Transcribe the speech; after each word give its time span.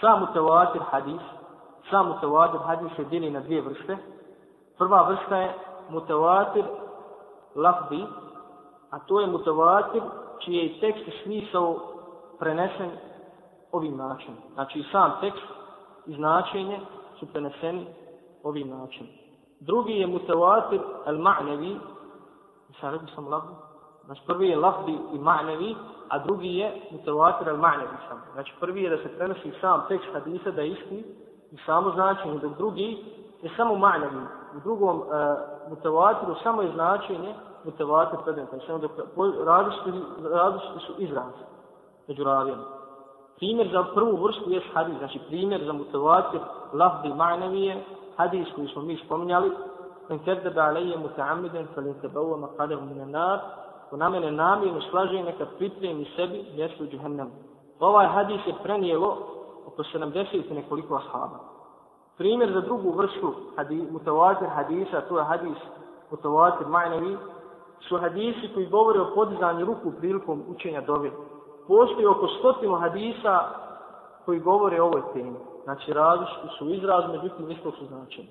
Sam 0.00 0.20
mutawatir 0.20 0.82
hadis, 0.90 1.20
sam 1.90 2.08
mutawatir 2.08 2.60
hadis 2.60 2.92
se 2.96 3.04
dijeli 3.04 3.30
na 3.30 3.40
dvije 3.40 3.60
vrste. 3.60 3.96
Prva 4.78 5.02
vrsta 5.02 5.36
je 5.36 5.54
mutawatir 5.90 6.64
lafzi, 7.54 8.04
a 8.90 8.98
to 8.98 9.20
je 9.20 9.26
mutawatir 9.26 10.02
čiji 10.44 10.54
je 10.54 10.80
tekst 10.80 11.08
i 11.08 11.22
smisao 11.24 11.76
prenesen 12.38 12.90
ovim 13.72 13.96
načinom. 13.96 14.36
Znači 14.54 14.84
sam 14.92 15.12
tekst 15.20 15.44
i 16.06 16.14
značenje 16.14 16.80
su 17.20 17.26
preneseni 17.26 17.86
ovim 18.42 18.68
načinom. 18.68 19.12
Drugi 19.60 19.92
je 19.92 20.06
mutawatir 20.06 20.80
al-ma'nevi, 21.06 21.78
sam 22.80 22.90
rekao 22.90 23.08
sam 23.14 23.28
lafzi, 23.28 23.54
znači 24.08 24.22
prvi 24.26 24.48
je 24.48 24.56
lafdi 24.56 24.98
i 25.12 25.18
ma'nevi, 25.18 25.74
a 26.08 26.18
drugi 26.18 26.56
je 26.56 26.72
mutawatir 26.90 27.46
al-ma'nevi 27.48 27.96
sam. 28.08 28.22
Znači 28.32 28.52
prvi 28.60 28.82
je 28.82 28.90
da 28.90 28.96
se 28.96 29.08
prenosi 29.18 29.52
sam 29.60 29.84
tekst 29.88 30.08
hadisa 30.12 30.50
da 30.50 30.62
je 30.62 30.68
isti 30.68 31.04
i 31.50 31.56
samo 31.66 31.90
značenje, 31.90 32.38
dok 32.38 32.56
drugi 32.56 33.04
je 33.42 33.50
samo 33.56 33.74
ma'nevi. 33.74 34.22
U 34.56 34.60
drugom 34.60 34.96
e, 34.96 35.04
mutawatiru 35.70 36.42
samo 36.42 36.62
je 36.62 36.72
značenje 36.72 37.34
mutawatir 37.64 38.16
predmeta. 38.24 38.56
Znači 38.56 38.80
dok 38.80 38.90
različiti, 39.46 39.92
različiti 40.22 40.80
su 40.86 40.92
izrazi 40.98 41.44
među 42.08 42.24
ravijama. 42.24 42.64
Primjer 43.36 43.68
za 43.72 43.84
prvu 43.94 44.16
vrstu 44.16 44.50
je 44.50 44.62
hadis, 44.74 44.98
znači 44.98 45.20
primjer 45.28 45.64
za 45.64 45.72
mutawatir 45.72 46.40
lafdi 46.72 47.08
ma'nevi 47.08 47.62
je 47.64 47.84
hadis 48.16 48.48
koji 48.54 48.68
smo 48.68 48.82
mi 48.82 48.96
spominjali, 48.96 49.52
en 50.08 50.18
kerdebe 50.18 50.60
alaije 50.60 50.96
muta'amiden, 50.98 51.66
falin 51.74 51.94
tebaua 52.00 52.36
maqadahu 52.36 52.84
min 52.88 53.00
anar, 53.00 53.40
ko 53.90 53.96
na 53.96 54.08
mene 54.08 54.30
namjerno 54.30 54.80
slaže 54.80 55.22
neka 55.22 55.46
pripremi 55.58 56.06
sebi 56.16 56.44
mjesto 56.56 56.84
u 56.84 56.86
džuhennemu. 56.86 57.30
Ovaj 57.80 58.06
hadis 58.06 58.40
je 58.46 58.54
prenijelo 58.62 59.16
oko 59.66 59.82
70 59.82 60.54
nekoliko 60.54 60.94
ashaba. 60.94 61.38
Primjer 62.18 62.52
za 62.52 62.60
drugu 62.60 62.90
vrstu 62.90 63.34
hadis, 63.56 63.90
mutavatir 63.90 64.48
hadisa, 64.48 65.00
to 65.00 65.18
je 65.18 65.24
hadis 65.24 65.58
mutavatir 66.10 66.66
ma'nevi, 66.66 67.16
su 67.88 67.98
hadisi 67.98 68.48
koji 68.54 68.66
govore 68.66 69.00
o 69.00 69.14
podizanju 69.14 69.66
ruku 69.66 69.92
prilikom 69.98 70.42
učenja 70.48 70.80
dove. 70.80 71.10
Postoji 71.68 72.06
oko 72.06 72.28
stotinu 72.28 72.74
hadisa 72.74 73.48
koji 74.24 74.40
govore 74.40 74.80
o 74.80 74.86
ovoj 74.86 75.02
temi. 75.12 75.36
Znači 75.64 75.92
različiti 75.92 76.48
su 76.58 76.70
izraz, 76.70 77.04
međutim 77.10 77.50
isto 77.50 77.70
su 77.70 77.86
značeni. 77.86 78.26